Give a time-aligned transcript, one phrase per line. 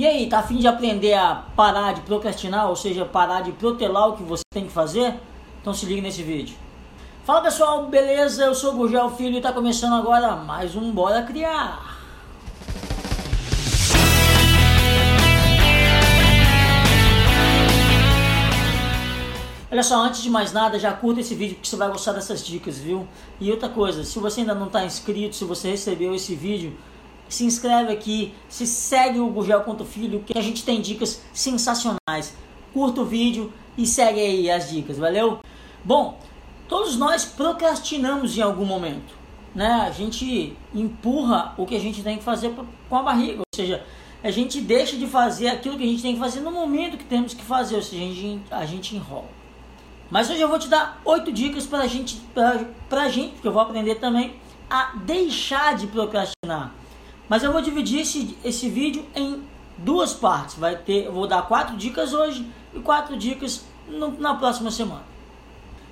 [0.00, 4.08] E aí, tá afim de aprender a parar de procrastinar, ou seja, parar de protelar
[4.08, 5.14] o que você tem que fazer?
[5.60, 6.56] Então se liga nesse vídeo.
[7.22, 8.46] Fala pessoal, beleza?
[8.46, 11.98] Eu sou o Gurgel Filho e tá começando agora mais um Bora Criar.
[19.70, 22.42] Olha só, antes de mais nada, já curta esse vídeo porque você vai gostar dessas
[22.42, 23.06] dicas, viu?
[23.38, 26.74] E outra coisa, se você ainda não está inscrito, se você recebeu esse vídeo,
[27.30, 32.34] se inscreve aqui, se segue o Gugel Ponto Filho, que a gente tem dicas sensacionais.
[32.74, 35.38] Curta o vídeo e segue aí as dicas, valeu?
[35.84, 36.18] Bom,
[36.68, 39.14] todos nós procrastinamos em algum momento,
[39.54, 39.84] né?
[39.86, 42.52] A gente empurra o que a gente tem que fazer
[42.88, 43.84] com a barriga, ou seja,
[44.22, 47.04] a gente deixa de fazer aquilo que a gente tem que fazer no momento que
[47.04, 49.28] temos que fazer, ou seja, a gente, a gente enrola.
[50.10, 53.52] Mas hoje eu vou te dar oito dicas para gente, pra, pra gente, porque eu
[53.52, 54.34] vou aprender também
[54.68, 56.79] a deixar de procrastinar.
[57.30, 59.40] Mas eu vou dividir esse, esse vídeo em
[59.78, 60.56] duas partes.
[60.56, 62.44] Vai ter, eu vou dar quatro dicas hoje
[62.74, 65.04] e quatro dicas no, na próxima semana.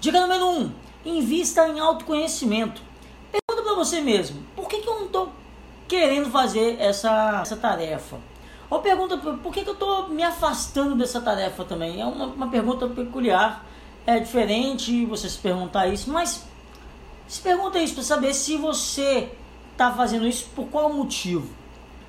[0.00, 0.72] Dica número um:
[1.04, 2.82] invista em autoconhecimento.
[3.30, 5.32] Pergunta para você mesmo: por que, que eu não estou
[5.86, 8.18] querendo fazer essa, essa tarefa?
[8.68, 12.00] Ou pergunta por que, que eu estou me afastando dessa tarefa também?
[12.00, 13.64] É uma, uma pergunta peculiar
[14.04, 16.44] é diferente você se perguntar isso, mas
[17.28, 19.30] se pergunta isso para saber se você
[19.80, 21.48] está fazendo isso por qual motivo.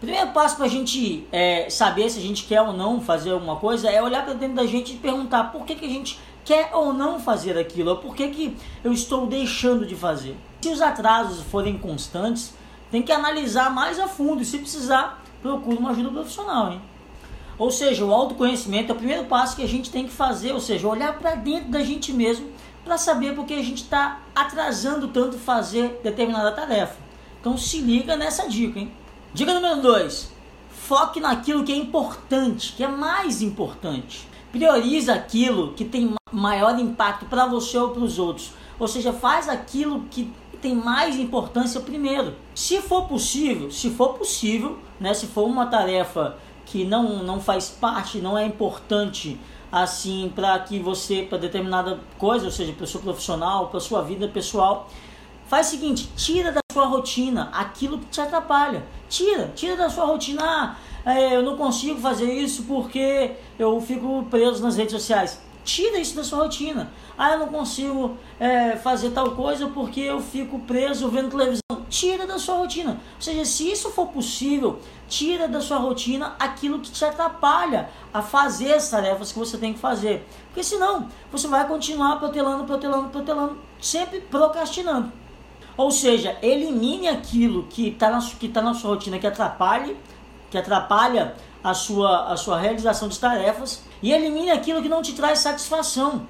[0.00, 3.56] Primeiro passo para a gente é, saber se a gente quer ou não fazer alguma
[3.56, 6.70] coisa é olhar para dentro da gente e perguntar por que, que a gente quer
[6.72, 10.36] ou não fazer aquilo, ou por que, que eu estou deixando de fazer.
[10.60, 12.54] Se os atrasos forem constantes,
[12.90, 16.72] tem que analisar mais a fundo e se precisar, procure uma ajuda profissional.
[16.72, 16.82] Hein?
[17.56, 20.60] Ou seja, o autoconhecimento é o primeiro passo que a gente tem que fazer, ou
[20.60, 22.50] seja, olhar para dentro da gente mesmo
[22.82, 27.09] para saber porque a gente está atrasando tanto fazer determinada tarefa.
[27.40, 28.92] Então se liga nessa dica, hein?
[29.32, 30.30] Dica número 2.
[30.70, 34.28] Foque naquilo que é importante, que é mais importante.
[34.52, 38.52] Priorize aquilo que tem maior impacto para você ou para os outros.
[38.78, 40.30] Ou seja, faz aquilo que
[40.60, 42.34] tem mais importância primeiro.
[42.54, 46.36] Se for possível, se for possível, né, se for uma tarefa
[46.66, 49.40] que não, não faz parte, não é importante
[49.72, 54.28] assim para que você, para determinada coisa, ou seja, para sua profissional, para sua vida
[54.28, 54.88] pessoal,
[55.50, 58.86] faz o seguinte, tira da sua rotina aquilo que te atrapalha.
[59.08, 60.40] Tira, tira da sua rotina.
[60.44, 65.40] Ah, é, eu não consigo fazer isso porque eu fico preso nas redes sociais.
[65.64, 66.92] Tira isso da sua rotina.
[67.18, 71.60] Ah, eu não consigo é, fazer tal coisa porque eu fico preso vendo televisão.
[71.88, 72.92] Tira da sua rotina.
[72.92, 74.78] Ou seja, se isso for possível,
[75.08, 79.72] tira da sua rotina aquilo que te atrapalha a fazer as tarefas que você tem
[79.72, 80.24] que fazer.
[80.46, 85.18] Porque senão você vai continuar protelando, protelando, protelando, sempre procrastinando.
[85.76, 89.96] Ou seja, elimine aquilo que está na, que tá na sua rotina que atrapalhe,
[90.50, 95.12] que atrapalha a sua, a sua realização de tarefas e elimine aquilo que não te
[95.14, 96.26] traz satisfação.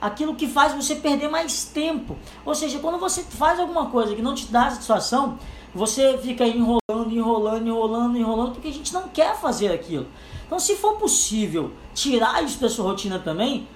[0.00, 2.16] Aquilo que faz você perder mais tempo.
[2.44, 5.38] Ou seja, quando você faz alguma coisa que não te dá satisfação,
[5.74, 10.06] você fica enrolando, enrolando, enrolando, enrolando, porque a gente não quer fazer aquilo.
[10.46, 13.68] Então, se for possível tirar isso da sua rotina também,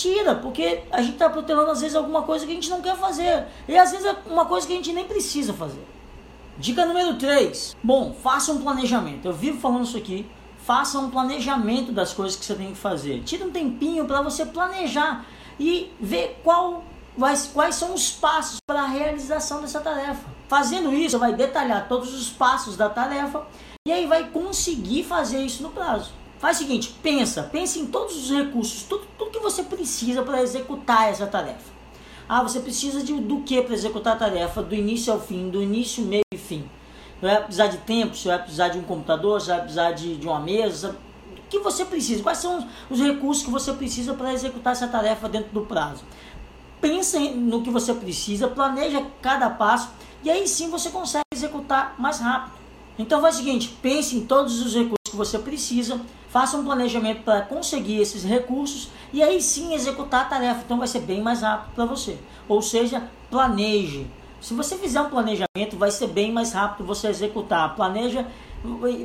[0.00, 2.96] tira, porque a gente está protelando às vezes alguma coisa que a gente não quer
[2.96, 3.46] fazer.
[3.68, 5.86] E às vezes é uma coisa que a gente nem precisa fazer.
[6.58, 7.76] Dica número 3.
[7.82, 9.26] Bom, faça um planejamento.
[9.26, 10.26] Eu vivo falando isso aqui
[10.62, 13.22] faça um planejamento das coisas que você tem que fazer.
[13.24, 15.24] Tira um tempinho para você planejar
[15.58, 16.84] e ver qual
[17.52, 20.28] quais são os passos para a realização dessa tarefa.
[20.48, 23.46] Fazendo isso, vai detalhar todos os passos da tarefa
[23.86, 26.12] e aí vai conseguir fazer isso no prazo.
[26.40, 30.40] Faz o seguinte, pensa, pense em todos os recursos, tudo, tudo que você precisa para
[30.40, 31.70] executar essa tarefa.
[32.26, 35.62] Ah, você precisa de, do que para executar a tarefa, do início ao fim, do
[35.62, 36.64] início, meio e fim.
[37.20, 40.16] Você vai precisar de tempo, você vai precisar de um computador, você vai precisar de,
[40.16, 40.96] de uma mesa.
[41.30, 42.22] O que você precisa?
[42.22, 46.04] Quais são os recursos que você precisa para executar essa tarefa dentro do prazo?
[46.80, 49.90] Pensa no que você precisa, planeja cada passo
[50.24, 52.59] e aí sim você consegue executar mais rápido.
[52.98, 57.22] Então faz o seguinte, pense em todos os recursos que você precisa, faça um planejamento
[57.22, 60.62] para conseguir esses recursos e aí sim executar a tarefa.
[60.64, 62.18] Então vai ser bem mais rápido para você.
[62.48, 64.06] Ou seja, planeje,
[64.40, 67.74] se você fizer um planejamento, vai ser bem mais rápido você executar.
[67.74, 68.26] Planeja,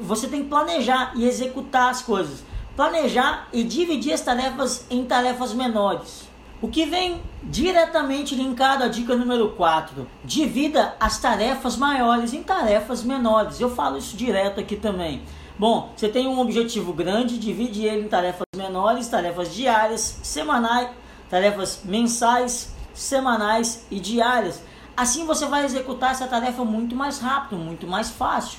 [0.02, 2.44] você tem que planejar e executar as coisas.
[2.76, 6.28] Planejar e dividir as tarefas em tarefas menores.
[6.66, 10.08] O que vem diretamente linkado à dica número 4.
[10.24, 13.62] Divida as tarefas maiores em tarefas menores.
[13.62, 15.22] Eu falo isso direto aqui também.
[15.60, 20.90] Bom, você tem um objetivo grande, divide ele em tarefas menores, tarefas diárias, semanais,
[21.30, 24.64] tarefas mensais, semanais e diárias
[24.98, 28.58] Assim você vai executar essa tarefa muito mais rápido, muito mais fácil.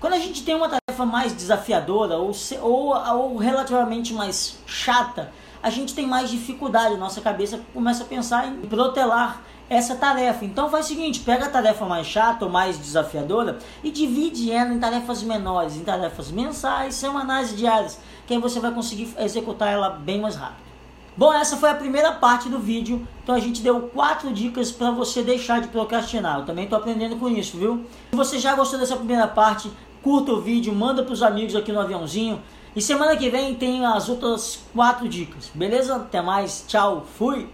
[0.00, 0.70] Quando a gente tem uma
[1.00, 2.32] tarefa mais desafiadora ou,
[2.62, 5.32] ou, ou relativamente mais chata,
[5.62, 10.44] a gente tem mais dificuldade, nossa cabeça começa a pensar em protelar essa tarefa.
[10.44, 14.72] Então faz o seguinte, pega a tarefa mais chata ou mais desafiadora e divide ela
[14.72, 19.72] em tarefas menores, em tarefas mensais, semanais e diárias, que aí você vai conseguir executar
[19.72, 20.70] ela bem mais rápido.
[21.16, 23.06] Bom, essa foi a primeira parte do vídeo.
[23.22, 26.38] Então a gente deu quatro dicas para você deixar de procrastinar.
[26.38, 27.84] Eu também estou aprendendo com isso, viu?
[28.10, 29.70] Se você já gostou dessa primeira parte,
[30.02, 32.40] curta o vídeo, manda para os amigos aqui no aviãozinho.
[32.74, 35.50] E semana que vem tem as outras quatro dicas.
[35.54, 35.96] Beleza?
[35.96, 36.64] Até mais.
[36.66, 37.06] Tchau.
[37.18, 37.48] Fui.